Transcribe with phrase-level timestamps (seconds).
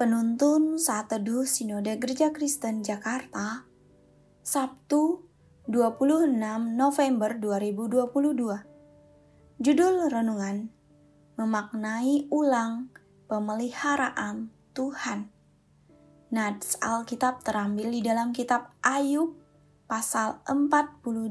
[0.00, 3.68] Penuntun saat teduh Sinode Gereja Kristen Jakarta,
[4.40, 5.28] Sabtu
[5.68, 6.40] 26
[6.72, 9.60] November 2022.
[9.60, 10.72] Judul renungan,
[11.36, 12.88] Memaknai ulang
[13.28, 15.28] pemeliharaan Tuhan.
[16.32, 19.36] Nats Alkitab terambil di dalam kitab Ayub
[19.84, 21.28] pasal 42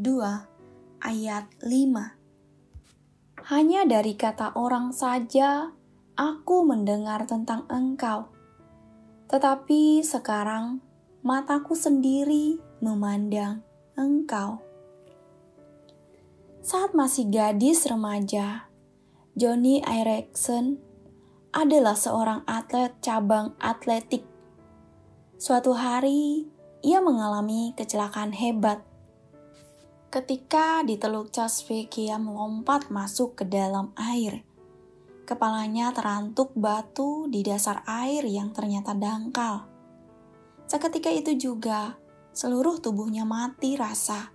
[1.01, 3.49] ayat 5.
[3.49, 5.73] Hanya dari kata orang saja
[6.13, 8.37] aku mendengar tentang engkau
[9.29, 10.81] tetapi sekarang
[11.21, 13.61] mataku sendiri memandang
[13.93, 14.57] engkau.
[16.65, 18.69] Saat masih gadis remaja,
[19.37, 20.81] Johnny Erickson
[21.53, 24.25] adalah seorang atlet cabang atletik.
[25.37, 26.49] Suatu hari,
[26.81, 28.81] ia mengalami kecelakaan hebat.
[30.09, 34.41] Ketika di Teluk Chesapeake, ia melompat masuk ke dalam air.
[35.29, 39.69] Kepalanya terantuk batu di dasar air yang ternyata dangkal.
[40.65, 42.01] Seketika itu juga,
[42.33, 44.33] seluruh tubuhnya mati rasa.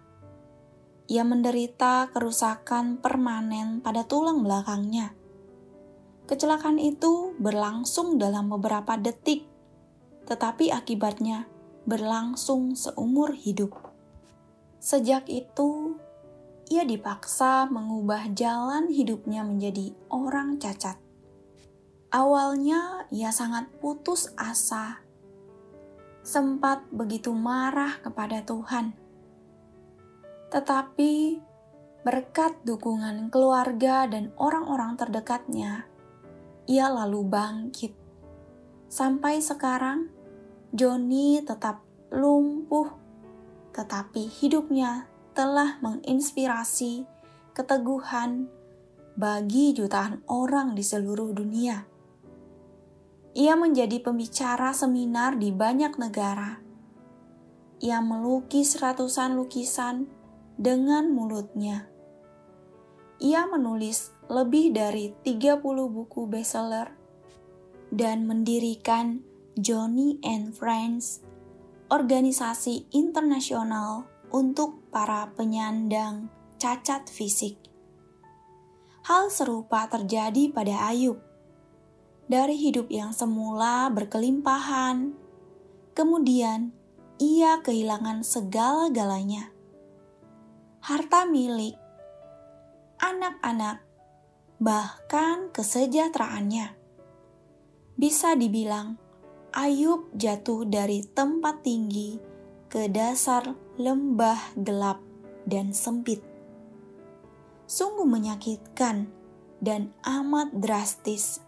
[1.11, 5.19] Ia menderita kerusakan permanen pada tulang belakangnya.
[6.31, 9.50] Kecelakaan itu berlangsung dalam beberapa detik,
[10.31, 11.50] tetapi akibatnya
[11.91, 13.75] berlangsung seumur hidup.
[14.78, 15.98] Sejak itu,
[16.72, 20.96] ia dipaksa mengubah jalan hidupnya menjadi orang cacat.
[22.14, 25.02] Awalnya ia sangat putus asa,
[26.22, 28.94] sempat begitu marah kepada Tuhan.
[30.48, 31.42] Tetapi
[32.06, 35.90] berkat dukungan keluarga dan orang-orang terdekatnya,
[36.70, 37.92] ia lalu bangkit.
[38.86, 40.08] Sampai sekarang,
[40.70, 41.82] Joni tetap
[42.14, 42.94] lumpuh,
[43.74, 47.05] tetapi hidupnya telah menginspirasi
[47.59, 48.47] keteguhan
[49.19, 51.87] bagi jutaan orang di seluruh dunia.
[53.34, 56.62] Ia menjadi pembicara seminar di banyak negara.
[57.83, 60.06] Ia melukis ratusan lukisan
[60.55, 61.91] dengan mulutnya.
[63.19, 66.95] Ia menulis lebih dari 30 buku bestseller
[67.91, 69.22] dan mendirikan
[69.59, 71.22] Johnny and Friends,
[71.91, 76.27] organisasi internasional untuk para penyandang
[76.59, 77.55] cacat fisik.
[79.06, 81.22] Hal serupa terjadi pada Ayub.
[82.27, 85.15] Dari hidup yang semula berkelimpahan,
[85.95, 86.75] kemudian
[87.22, 89.55] ia kehilangan segala-galanya.
[90.83, 91.78] Harta milik,
[92.99, 93.87] anak-anak,
[94.59, 96.75] bahkan kesejahteraannya.
[97.95, 98.99] Bisa dibilang,
[99.55, 102.34] Ayub jatuh dari tempat tinggi
[102.74, 104.98] ke dasar lembah gelap
[105.46, 106.18] dan sempit.
[107.70, 109.06] Sungguh menyakitkan
[109.62, 111.38] dan amat drastis.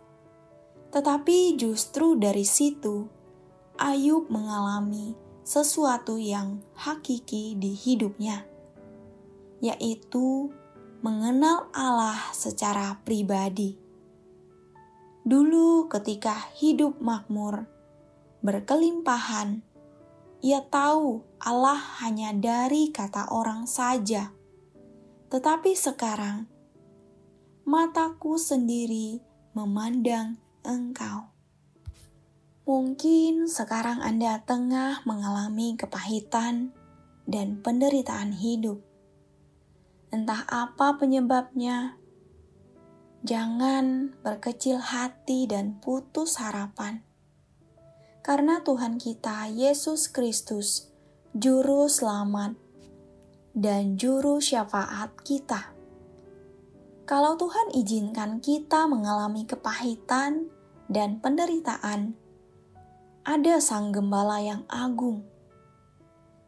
[0.95, 3.11] Tetapi justru dari situ,
[3.75, 8.47] Ayub mengalami sesuatu yang hakiki di hidupnya,
[9.59, 10.55] yaitu
[11.03, 13.75] mengenal Allah secara pribadi.
[15.27, 17.67] Dulu, ketika hidup makmur,
[18.47, 19.66] berkelimpahan,
[20.45, 24.33] ia tahu Allah hanya dari kata orang saja.
[25.33, 26.47] Tetapi sekarang,
[27.65, 29.25] mataku sendiri
[29.57, 31.33] memandang engkau.
[32.67, 36.75] Mungkin sekarang Anda tengah mengalami kepahitan
[37.25, 38.83] dan penderitaan hidup.
[40.11, 41.99] Entah apa penyebabnya,
[43.23, 47.07] jangan berkecil hati dan putus harapan
[48.27, 50.91] karena Tuhan kita Yesus Kristus,
[51.31, 52.59] Juru Selamat
[53.55, 55.71] dan Juru Syafaat kita.
[57.07, 60.51] Kalau Tuhan izinkan kita mengalami kepahitan
[60.91, 62.19] dan penderitaan,
[63.23, 65.23] ada Sang Gembala yang agung.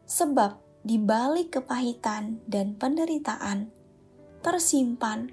[0.03, 3.71] Sebab di balik kepahitan dan penderitaan
[4.43, 5.31] tersimpan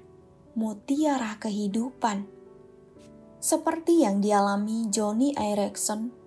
[0.55, 2.23] mutiara kehidupan.
[3.43, 6.26] Seperti yang dialami Johnny Erickson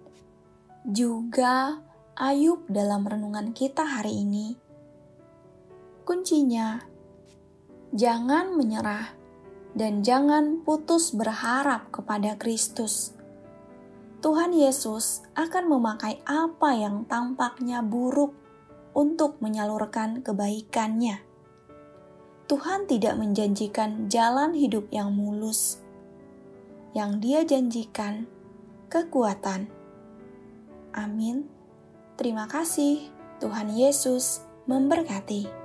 [0.88, 1.84] juga
[2.16, 4.56] Ayub dalam renungan kita hari ini.
[6.04, 6.80] Kuncinya,
[7.96, 9.16] jangan menyerah
[9.72, 13.16] dan jangan putus berharap kepada Kristus.
[14.20, 18.36] Tuhan Yesus akan memakai apa yang tampaknya buruk
[18.92, 21.24] untuk menyalurkan kebaikannya.
[22.50, 25.80] Tuhan tidak menjanjikan jalan hidup yang mulus.
[26.92, 28.28] Yang Dia janjikan
[28.92, 29.79] kekuatan
[30.94, 31.46] Amin.
[32.16, 33.08] Terima kasih,
[33.40, 35.59] Tuhan Yesus memberkati.